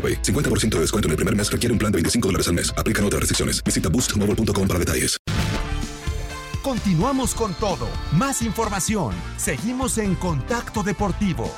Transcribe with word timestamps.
AroPay. 0.00 0.22
50% 0.22 0.76
de 0.76 0.80
descuento 0.80 1.08
en 1.08 1.10
el 1.10 1.16
primer 1.16 1.36
mes 1.36 1.52
requiere 1.52 1.72
un 1.74 1.78
plan 1.78 1.92
de 1.92 1.96
25 1.96 2.28
dólares 2.28 2.48
al 2.48 2.54
mes. 2.54 2.72
Aplican 2.78 3.04
otras 3.04 3.20
restricciones. 3.20 3.62
Visita 3.62 3.90
boostmobile.com 3.90 4.66
para 4.66 4.78
detalles. 4.78 5.18
Continuamos 6.62 7.34
con 7.34 7.54
todo. 7.54 7.88
Más 8.12 8.42
información. 8.42 9.14
Seguimos 9.38 9.96
en 9.96 10.14
Contacto 10.14 10.82
Deportivo. 10.82 11.50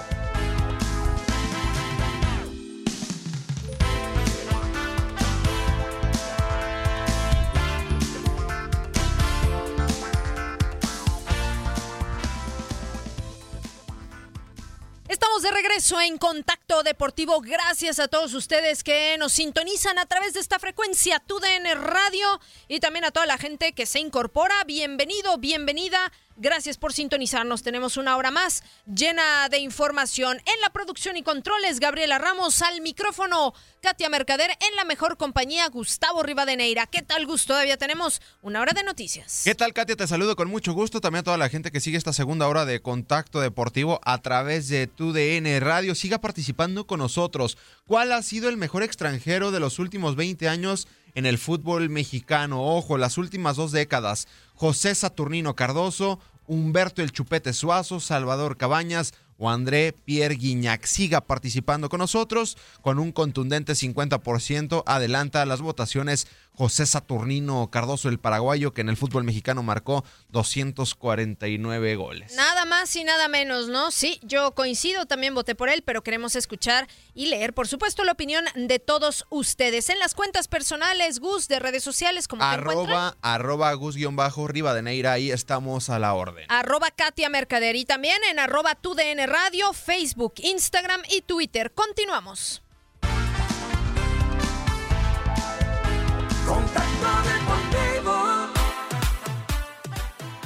En 16.01 16.17
Contacto 16.17 16.83
Deportivo. 16.83 17.41
Gracias 17.41 17.99
a 17.99 18.09
todos 18.09 18.33
ustedes 18.35 18.83
que 18.83 19.17
nos 19.19 19.33
sintonizan 19.33 19.99
a 19.99 20.07
través 20.07 20.33
de 20.33 20.41
esta 20.41 20.59
frecuencia 20.59 21.21
TUDN 21.21 21.83
Radio 21.83 22.41
y 22.67 22.81
también 22.81 23.05
a 23.05 23.11
toda 23.11 23.27
la 23.27 23.37
gente 23.37 23.73
que 23.73 23.85
se 23.85 24.01
incorpora. 24.01 24.55
Bienvenido, 24.65 25.37
bienvenida. 25.37 26.11
Gracias 26.37 26.79
por 26.79 26.93
sintonizarnos. 26.93 27.63
Tenemos 27.63 27.97
una 27.97 28.17
hora 28.17 28.31
más 28.31 28.63
llena 28.87 29.49
de 29.49 29.59
información. 29.59 30.39
En 30.39 30.61
la 30.61 30.71
producción 30.71 31.17
y 31.17 31.23
controles, 31.23 31.81
Gabriela 31.81 32.19
Ramos 32.19 32.63
al 32.63 32.81
micrófono, 32.81 33.55
Katia 33.81 34.09
Mercader 34.09 34.51
en 34.51 34.77
la 34.77 34.85
mejor 34.85 35.17
compañía, 35.17 35.69
Gustavo 35.69 36.23
Rivadeneira. 36.23 36.87
¿Qué 36.87 37.03
tal, 37.03 37.27
Gus? 37.27 37.47
Todavía 37.47 37.77
tenemos 37.77 38.21
una 38.41 38.61
hora 38.61 38.73
de 38.73 38.83
noticias. 38.83 39.43
¿Qué 39.45 39.55
tal, 39.55 39.73
Katia? 39.73 39.97
Te 39.97 40.07
saludo 40.07 40.37
con 40.37 40.49
mucho 40.49 40.73
gusto. 40.73 41.01
También 41.01 41.21
a 41.21 41.25
toda 41.25 41.37
la 41.37 41.49
gente 41.49 41.71
que 41.71 41.81
sigue 41.81 41.99
esta 41.99 42.13
segunda 42.13 42.49
hora 42.49 42.65
de 42.65 42.81
Contacto 42.81 43.41
Deportivo 43.41 44.01
a 44.05 44.19
través 44.23 44.69
de 44.69 44.87
TUDN 44.87 45.61
Radio. 45.61 45.95
Siga 45.95 46.21
participando 46.21 46.87
con 46.87 47.01
nosotros. 47.01 47.59
¿Cuál 47.87 48.13
ha 48.13 48.23
sido 48.23 48.49
el 48.49 48.57
mejor 48.57 48.83
extranjero 48.83 49.51
de 49.51 49.61
los 49.61 49.79
últimos 49.79 50.17
20 50.17 50.49
años? 50.49 50.89
En 51.15 51.27
el 51.27 51.39
fútbol 51.39 51.89
mexicano. 51.91 52.63
Ojo, 52.63 52.99
las 52.99 53.19
últimas 53.19 53.57
dos 53.57 53.73
décadas. 53.73 54.29
José 54.55 54.95
Saturnino 54.95 55.55
Cardoso, 55.55 56.19
Humberto 56.47 57.03
El 57.03 57.13
Chupete 57.13 57.53
Suazo, 57.53 58.01
Salvador 58.01 58.57
Cabañas 58.57 59.15
o 59.39 59.51
André 59.51 59.93
Pierre 60.05 60.37
Guignac. 60.37 60.85
Siga 60.85 61.21
participando 61.21 61.89
con 61.89 61.99
nosotros 61.99 62.57
con 62.81 62.99
un 62.99 63.13
contundente 63.13 63.73
50%. 63.73 64.83
Adelanta 64.87 65.45
las 65.47 65.61
votaciones 65.61 66.27
José 66.55 66.85
Saturnino 66.85 67.71
Cardoso, 67.71 68.11
el 68.11 68.19
paraguayo, 68.19 68.75
que 68.75 68.83
en 68.83 68.91
el 68.91 68.97
fútbol 68.97 69.25
mexicano 69.25 69.63
marcó 69.63 70.05
249 70.29 71.97
goles. 71.97 72.35
Nada 72.35 72.67
más 72.67 72.95
y 72.95 73.05
nada 73.05 73.29
menos, 73.29 73.69
¿no? 73.69 73.91
Sí, 73.91 74.21
yo 74.23 74.55
coincido, 74.55 75.07
también 75.07 75.35
voté 75.35 75.55
por 75.55 75.71
él, 75.71 75.83
pero 75.83 76.03
queremos 76.03 76.37
escuchar 76.37 76.89
y 77.15 77.27
leer, 77.27 77.55
por 77.55 77.69
supuesto, 77.69 78.05
la 78.05 78.13
opinión 78.13 78.45
de 78.55 78.79
todos 78.79 79.25
ustedes. 79.31 79.89
En 79.89 79.99
las 79.99 80.15
cuentas 80.15 80.47
personales, 80.47 81.21
Gus, 81.21 81.49
de 81.49 81.59
redes 81.59 81.83
sociales, 81.83 82.29
como 82.29 82.45
Arroba, 82.45 83.17
arroba 83.23 83.73
Gus-Rivadeneira, 83.73 85.13
ahí 85.13 85.31
estamos 85.31 85.89
a 85.89 85.99
la 85.99 86.13
orden. 86.13 86.45
Arroba 86.49 86.91
Katia 86.91 87.31
Mercader 87.31 87.77
y 87.77 87.87
también 87.87 88.23
en 88.31 88.39
arroba 88.39 88.75
TUDN 88.75 89.27
Radio, 89.27 89.73
Facebook, 89.73 90.35
Instagram 90.37 91.03
y 91.11 91.23
Twitter. 91.23 91.73
Continuamos. 91.73 92.63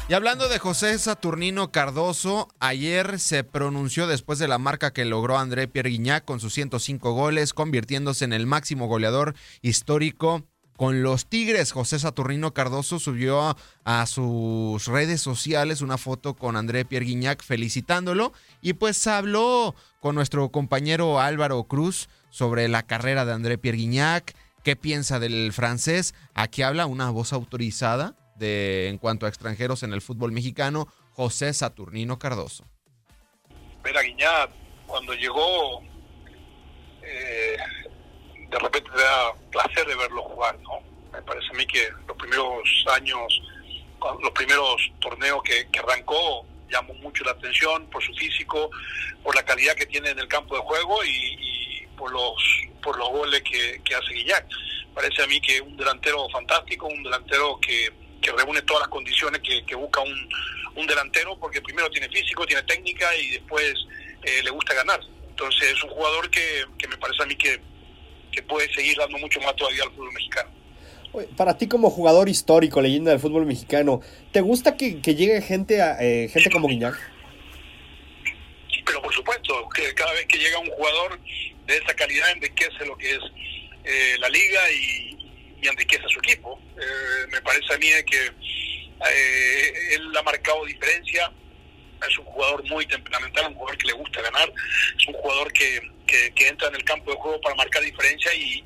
Y 0.09 0.15
hablando 0.15 0.49
de 0.49 0.61
José 0.61 0.97
Saturnino 1.01 1.73
Cardoso, 1.73 2.47
ayer 2.61 3.19
se 3.19 3.43
pronunció 3.43 4.07
después 4.07 4.39
de 4.39 4.47
la 4.47 4.57
marca 4.57 4.93
que 4.93 5.05
logró 5.05 5.37
André 5.37 5.67
Pierre 5.67 5.91
Guignac 5.91 6.25
con 6.25 6.39
sus 6.39 6.55
105 6.55 7.13
goles, 7.13 7.53
convirtiéndose 7.53 8.25
en 8.25 8.33
el 8.33 8.47
máximo 8.47 8.87
goleador 8.87 9.35
histórico 9.63 10.45
con 10.77 11.03
los 11.03 11.27
Tigres. 11.27 11.73
José 11.73 11.99
Saturnino 11.99 12.55
Cardoso 12.55 13.01
subió 13.01 13.57
a, 13.85 14.07
sus 14.07 14.87
redes 14.87 15.23
sociales 15.23 15.81
una 15.81 15.99
foto 15.99 16.35
con 16.35 16.55
André 16.55 16.85
Pierre 16.85 17.07
Guignac 17.07 17.43
felicitándolo 17.43 18.33
y 18.63 18.75
pues 18.75 19.05
habló 19.09 19.75
con 19.99 20.15
nuestro 20.15 20.53
compañero 20.53 21.19
Álvaro 21.19 21.65
Cruz 21.65 22.09
sobre 22.31 22.69
la 22.69 22.85
carrera 22.85 23.25
de 23.25 23.33
André 23.33 23.59
Pierre 23.59 23.79
Guignac, 23.79 24.37
qué 24.63 24.77
piensa 24.77 25.19
del 25.19 25.53
francés. 25.53 26.15
Aquí 26.33 26.63
habla 26.63 26.87
una 26.87 27.11
voz 27.11 27.33
autorizada 27.33 28.15
de, 28.37 28.89
en 28.89 28.99
cuanto 28.99 29.27
a 29.27 29.29
extranjeros 29.29 29.83
en 29.83 29.93
el 29.93 30.03
fútbol 30.03 30.33
mexicano, 30.33 30.89
José 31.13 31.53
Saturnino 31.53 32.19
Cardoso. 32.19 32.65
Ver 33.83 33.97
a 33.97 34.03
Guiñat 34.03 34.51
cuando 34.87 35.15
llegó, 35.15 35.83
eh, 37.03 37.57
de 38.51 38.59
repente 38.59 38.91
te 38.91 38.99
da 39.01 39.33
placer 39.51 39.87
de 39.87 39.97
verlo 39.97 40.23
jugar, 40.23 40.59
¿no? 40.61 40.81
Me 41.13 41.23
parece 41.23 41.49
a 41.53 41.57
mí 41.57 41.67
que 41.67 41.89
los 42.07 42.17
primeros 42.17 42.85
años, 42.95 43.43
los 44.23 44.31
primeros 44.33 44.77
torneos 45.01 45.43
que, 45.43 45.67
arrancó, 45.79 46.47
llamó 46.69 46.95
mucho 46.95 47.25
la 47.25 47.33
atención 47.33 47.89
por 47.91 48.03
su 48.03 48.13
físico, 48.15 48.71
por 49.23 49.35
la 49.35 49.45
calidad 49.45 49.75
que 49.75 49.87
tiene 49.87 50.11
en 50.11 50.19
el 50.19 50.29
campo 50.29 50.57
de 50.57 50.63
juego 50.63 51.05
y, 51.05 51.87
por 51.97 52.13
los 52.13 52.35
por 52.83 52.99
los 52.99 53.09
goles 53.09 53.43
que, 53.43 53.81
que 53.83 53.95
hace 53.95 54.13
Guiñac. 54.13 54.47
Parece 54.95 55.23
a 55.23 55.27
mí 55.27 55.41
que 55.41 55.61
un 55.61 55.77
delantero 55.77 56.29
fantástico, 56.29 56.87
un 56.87 57.03
delantero 57.03 57.59
que, 57.61 57.91
que 58.27 58.33
reúne 58.33 58.61
todas 58.63 58.83
las 58.83 58.89
condiciones 58.89 59.41
que, 59.41 59.75
busca 59.77 60.01
un, 60.01 60.29
un, 60.75 60.87
delantero, 60.87 61.39
porque 61.39 61.63
primero 61.63 61.89
tiene 61.91 62.09
físico, 62.09 62.45
tiene 62.45 62.63
técnica 62.65 63.15
y 63.17 63.31
después 63.33 63.75
eh, 64.25 64.43
le 64.43 64.51
gusta 64.51 64.75
ganar. 64.75 65.01
Entonces 65.29 65.73
es 65.73 65.85
un 65.85 65.91
jugador 65.91 66.29
que, 66.31 66.65
me 66.89 66.97
parece 66.97 67.23
a 67.23 67.27
mí 67.27 67.37
que, 67.37 67.61
que 68.33 68.43
puede 68.43 68.73
seguir 68.75 68.97
dando 68.99 69.19
mucho 69.19 69.41
más 69.41 69.55
todavía 69.55 69.85
al 69.85 69.91
fútbol 69.91 70.13
mexicano. 70.13 70.51
Para 71.37 71.57
ti 71.57 71.69
como 71.69 71.89
jugador 71.89 72.29
histórico, 72.29 72.81
leyenda 72.81 73.13
del 73.13 73.21
fútbol 73.21 73.47
mexicano, 73.47 74.01
¿te 74.33 74.41
gusta 74.41 74.77
que, 74.77 75.01
llegue 75.01 75.41
gente, 75.41 75.81
a, 75.81 75.97
eh, 76.01 76.29
gente 76.29 76.51
como 76.51 76.69
Guiñac? 76.69 76.99
Pero 78.85 79.03
por 79.03 79.15
supuesto, 79.15 79.69
que 79.75 79.95
cada 79.95 80.13
vez 80.13 80.27
que 80.27 80.39
llega 80.39 80.59
un 80.59 80.71
jugador 80.71 81.19
de 81.67 81.77
esa 81.77 81.95
calidad 81.95 82.31
enriquece 82.33 82.85
lo 82.87 82.97
que 82.97 83.15
es 83.15 83.21
eh, 83.85 84.17
la 84.19 84.29
liga 84.29 84.61
y, 84.73 85.26
enriquece 85.63 86.05
a 86.05 86.09
su 86.09 86.19
equipo. 86.19 86.61
Eh, 86.77 87.27
me 87.31 87.41
parece 87.43 87.75
a 87.75 87.79
mí 87.79 87.89
que 88.07 88.33
él 89.95 90.17
ha 90.17 90.23
marcado 90.23 90.65
diferencia, 90.65 91.31
es 92.09 92.19
un 92.19 92.25
jugador 92.25 92.63
muy 92.69 92.87
temperamental, 92.87 93.49
un 93.49 93.55
jugador 93.55 93.79
que 93.79 93.87
le 93.87 93.93
gusta 93.95 94.23
ganar, 94.23 94.53
es 94.99 95.09
un 95.09 95.15
jugador 95.15 95.53
que, 95.53 95.81
que, 96.07 96.49
entra 96.49 96.69
en 96.69 96.77
el 96.77 96.85
campo 96.85 97.11
de 97.11 97.17
juego 97.17 97.41
para 97.41 97.55
marcar 97.55 97.83
diferencia 97.83 98.33
y, 98.35 98.63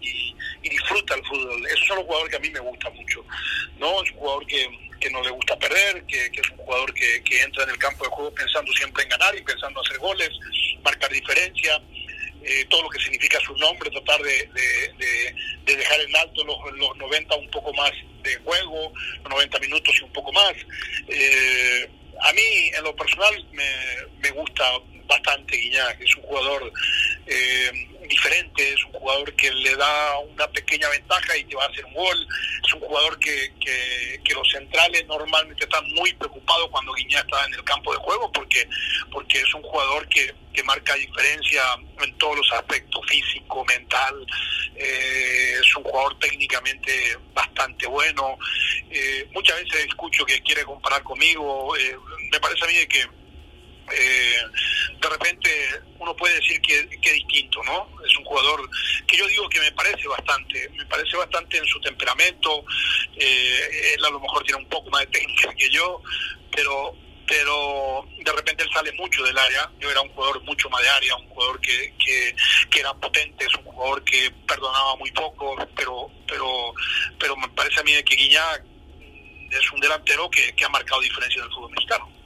disfruta 0.62 1.14
el 1.14 1.24
fútbol. 1.24 1.66
Esos 1.66 1.86
son 1.86 1.96
los 1.96 2.06
jugadores 2.06 2.30
que 2.30 2.36
a 2.36 2.40
mí 2.40 2.50
me 2.50 2.60
gusta 2.60 2.90
mucho. 2.90 3.24
¿no? 3.78 4.02
Es 4.04 4.10
un 4.12 4.18
jugador 4.18 4.46
que, 4.46 4.68
que 5.00 5.10
no 5.10 5.22
le 5.22 5.30
gusta 5.30 5.58
perder, 5.58 6.04
que, 6.04 6.26
es 6.26 6.50
un 6.50 6.58
jugador 6.58 6.94
que, 6.94 7.22
que, 7.24 7.42
entra 7.42 7.64
en 7.64 7.70
el 7.70 7.78
campo 7.78 8.04
de 8.04 8.10
juego 8.10 8.32
pensando 8.34 8.72
siempre 8.72 9.02
en 9.02 9.08
ganar 9.08 9.36
y 9.36 9.42
pensando 9.42 9.80
en 9.80 9.86
hacer 9.86 9.98
goles, 9.98 10.30
marcar 10.84 11.10
diferencia. 11.10 11.80
Eh, 12.42 12.64
todo 12.70 12.82
lo 12.82 12.88
que 12.88 13.00
significa 13.00 13.38
su 13.40 13.54
nombre, 13.56 13.90
tratar 13.90 14.20
de, 14.22 14.48
de, 15.66 15.76
dejar 15.76 16.00
en 16.00 16.16
alto 16.16 16.44
los, 16.44 16.56
los 16.78 16.96
90 16.96 17.36
un 17.36 17.50
poco 17.50 17.72
más 17.74 17.92
de 18.22 18.34
juego, 18.36 18.92
los 19.22 19.30
90 19.30 19.58
minutos 19.60 19.94
y 20.00 20.04
un 20.04 20.12
poco 20.12 20.32
más. 20.32 20.54
Eh, 21.08 21.88
a 22.22 22.32
mí, 22.32 22.70
en 22.74 22.84
lo 22.84 22.94
personal, 22.96 23.46
me, 23.52 23.64
me 24.22 24.30
gusta 24.30 24.64
bastante 25.06 25.56
Guiñac. 25.56 26.00
Es 26.00 26.16
un 26.16 26.22
jugador 26.22 26.72
eh, 27.26 27.88
diferente, 28.10 28.72
es 28.72 28.84
un 28.84 28.92
jugador 28.92 29.32
que 29.36 29.50
le 29.50 29.74
da 29.76 30.18
una 30.18 30.46
pequeña 30.48 30.88
ventaja 30.90 31.36
y 31.36 31.44
te 31.44 31.56
va 31.56 31.64
a 31.64 31.68
hacer 31.68 31.84
un 31.86 31.94
gol. 31.94 32.26
Es 32.66 32.74
un 32.74 32.80
jugador 32.80 33.18
que, 33.18 33.52
que, 33.60 34.20
que 34.22 34.34
los 34.34 34.50
centrales 34.50 35.06
normalmente 35.06 35.64
están 35.64 35.84
muy 35.94 36.12
preocupados 36.14 36.68
cuando 36.70 36.92
Guiñac 36.92 37.24
está 37.24 37.46
en 37.46 37.54
el 37.54 37.64
campo 37.64 37.92
de 37.92 37.98
juego 37.98 38.30
porque, 38.32 38.68
porque 39.10 39.40
es 39.40 39.54
un 39.54 39.62
jugador 39.62 40.06
que, 40.08 40.34
que 40.52 40.62
marca 40.64 40.94
diferencia 40.94 41.62
en 42.02 42.18
todos 42.18 42.36
los 42.36 42.52
aspectos, 42.52 43.06
físico, 43.06 43.64
mental. 43.64 44.26
Eh, 44.74 45.54
es 45.60 45.76
un 45.76 45.84
jugador 45.84 46.18
técnicamente 46.18 47.16
bastante 47.32 47.86
bueno. 47.86 48.36
Eh, 48.90 49.28
muchas 49.32 49.62
veces 49.62 49.86
escucho 49.86 50.26
que 50.26 50.42
quiere 50.42 50.64
comparar 50.64 51.02
conmigo. 51.02 51.72
me 52.32 52.40
parece 52.40 52.64
a 52.64 52.68
mí 52.68 52.86
que 52.88 53.20
eh, 53.92 54.42
de 55.00 55.08
repente 55.08 55.49
uno 56.10 56.16
puede 56.16 56.34
decir 56.34 56.60
que, 56.60 56.80
es 56.80 57.12
distinto, 57.14 57.62
¿no? 57.62 57.88
Es 58.04 58.16
un 58.16 58.24
jugador 58.24 58.68
que 59.06 59.16
yo 59.16 59.26
digo 59.28 59.48
que 59.48 59.60
me 59.60 59.72
parece 59.72 60.08
bastante, 60.08 60.68
me 60.70 60.84
parece 60.86 61.16
bastante 61.16 61.58
en 61.58 61.66
su 61.66 61.80
temperamento, 61.80 62.64
eh, 63.16 63.94
él 63.96 64.04
a 64.04 64.10
lo 64.10 64.20
mejor 64.20 64.42
tiene 64.42 64.62
un 64.62 64.68
poco 64.68 64.90
más 64.90 65.02
de 65.02 65.06
técnica 65.08 65.54
que 65.54 65.70
yo, 65.70 66.02
pero 66.50 66.96
pero 67.26 68.08
de 68.24 68.32
repente 68.32 68.64
él 68.64 68.70
sale 68.74 68.90
mucho 68.94 69.22
del 69.22 69.38
área, 69.38 69.70
yo 69.78 69.88
era 69.88 70.00
un 70.00 70.08
jugador 70.08 70.42
mucho 70.42 70.68
más 70.68 70.82
de 70.82 70.88
área, 70.88 71.14
un 71.14 71.28
jugador 71.28 71.60
que, 71.60 71.94
que, 71.96 72.80
era 72.80 72.92
potente, 72.94 73.44
es 73.44 73.54
un 73.54 73.62
jugador 73.62 74.02
que 74.02 74.32
perdonaba 74.48 74.96
muy 74.96 75.12
poco, 75.12 75.56
pero 75.76 76.10
pero 76.26 76.74
pero 77.20 77.36
me 77.36 77.48
parece 77.50 77.78
a 77.78 77.84
mí 77.84 77.92
que 78.02 78.16
Guiñac 78.16 78.64
es 79.48 79.72
un 79.72 79.78
delantero 79.78 80.28
que, 80.28 80.52
que 80.56 80.64
ha 80.64 80.68
marcado 80.70 81.00
diferencia 81.02 81.38
en 81.38 81.44
el 81.46 81.54
fútbol 81.54 81.70
mexicano. 81.70 82.19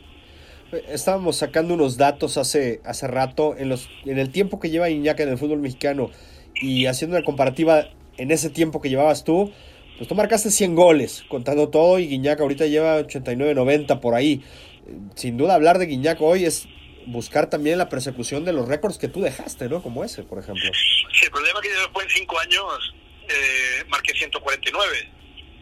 Estábamos 0.88 1.36
sacando 1.36 1.74
unos 1.74 1.96
datos 1.96 2.36
hace, 2.36 2.80
hace 2.84 3.06
rato 3.06 3.54
en, 3.56 3.68
los, 3.68 3.88
en 4.04 4.18
el 4.18 4.30
tiempo 4.30 4.58
que 4.58 4.70
lleva 4.70 4.90
Iñaka 4.90 5.22
en 5.22 5.28
el 5.28 5.38
fútbol 5.38 5.58
mexicano 5.58 6.10
y 6.54 6.86
haciendo 6.86 7.16
una 7.16 7.24
comparativa 7.24 7.88
en 8.16 8.30
ese 8.30 8.50
tiempo 8.50 8.80
que 8.80 8.88
llevabas 8.88 9.24
tú, 9.24 9.52
pues 9.96 10.08
tú 10.08 10.14
marcaste 10.14 10.50
100 10.50 10.74
goles, 10.74 11.24
contando 11.28 11.68
todo, 11.68 11.98
y 11.98 12.08
Guiñac 12.08 12.40
ahorita 12.40 12.66
lleva 12.66 12.96
89, 12.96 13.54
90 13.54 14.00
por 14.00 14.14
ahí. 14.14 14.42
Sin 15.14 15.36
duda 15.36 15.54
hablar 15.54 15.78
de 15.78 15.86
Guiñac 15.86 16.20
hoy 16.20 16.44
es 16.44 16.66
buscar 17.06 17.50
también 17.50 17.78
la 17.78 17.88
persecución 17.88 18.44
de 18.44 18.52
los 18.52 18.68
récords 18.68 18.98
que 18.98 19.08
tú 19.08 19.20
dejaste, 19.20 19.68
¿no? 19.68 19.82
Como 19.82 20.04
ese, 20.04 20.22
por 20.22 20.38
ejemplo. 20.38 20.64
Sí, 21.12 21.24
el 21.24 21.30
problema 21.30 21.60
es 21.60 21.68
que 21.68 21.74
después 21.74 22.06
en 22.06 22.12
5 22.12 22.38
años 22.40 22.94
eh, 23.28 23.84
marqué 23.88 24.12
149, 24.14 25.12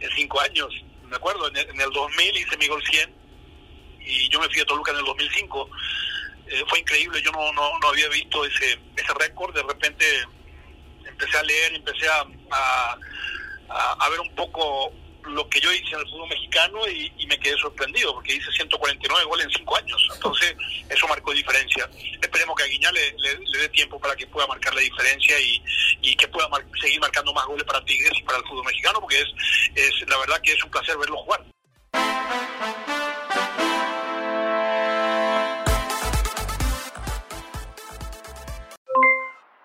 en 0.01 0.11
5 0.17 0.41
años, 0.41 0.85
me 1.09 1.17
acuerdo, 1.17 1.49
en 1.49 1.57
el, 1.57 1.69
en 1.69 1.81
el 1.81 1.91
2000 1.91 2.37
hice 2.37 2.57
mi 2.57 2.69
gol 2.69 2.83
100 2.83 3.22
y 4.05 4.29
yo 4.29 4.41
me 4.41 4.49
fui 4.49 4.61
a 4.61 4.65
Toluca 4.65 4.93
en 4.93 4.99
el 4.99 5.05
2005. 5.05 5.71
Eh, 6.47 6.65
fue 6.69 6.81
increíble, 6.81 7.23
yo 7.23 7.31
no, 7.33 7.53
no, 7.53 7.89
había 7.89 8.09
visto 8.09 8.45
ese, 8.45 8.79
ese 8.97 9.15
récord, 9.15 9.55
de 9.55 9.63
repente 9.63 10.05
empecé 11.07 11.39
a 11.39 11.43
leer, 11.43 11.75
empecé 11.75 12.07
a, 12.09 12.99
a, 13.71 14.09
ver 14.11 14.21
un 14.21 14.35
poco 14.35 14.93
lo 15.25 15.49
que 15.49 15.61
yo 15.61 15.73
hice 15.73 15.95
en 15.95 16.01
el 16.01 16.09
fútbol 16.09 16.29
mexicano 16.29 16.87
y, 16.89 17.11
me 17.27 17.39
quedé 17.39 17.57
sorprendido 17.57 18.13
porque 18.13 18.35
hice 18.35 18.53
149 18.53 19.25
goles 19.25 19.47
en 19.47 19.53
5 19.53 19.77
años. 19.77 20.09
Entonces, 20.15 20.55
eso 20.91 21.09
marcó 21.09 21.33
diferencia. 21.33 21.89
Esperemos 22.21 22.55
que 22.55 22.65
a 22.65 22.67
Guiñá 22.67 22.93
le, 22.93 23.15
dé 23.59 23.69
tiempo 23.71 23.99
para 23.99 24.15
que 24.15 24.27
pueda 24.27 24.47
marcar 24.47 24.75
la 24.75 24.83
diferencia 24.83 25.41
y, 25.41 25.63
y 26.03 26.15
que 26.17 26.29
pueda 26.29 26.51
seguir 26.79 27.01
marcando 27.01 27.33
más 27.33 27.47
goles 27.47 27.65
para 27.65 27.83
Tigres 27.87 28.13
y 28.15 28.23
para 28.23 28.37
el 28.39 28.45
fútbol 28.45 28.67
mexicano 28.67 29.01
porque 29.01 29.23
es, 29.23 29.29
es 29.75 30.09
la 30.09 30.19
verdad 30.19 30.43
que 30.43 30.53
es 30.53 30.63
un 30.63 30.71
placer 30.71 30.99
verlo 30.99 31.17
jugar. 31.17 31.43